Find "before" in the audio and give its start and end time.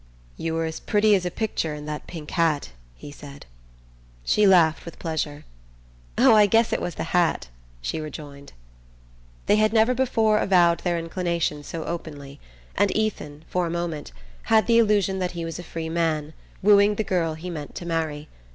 9.93-10.39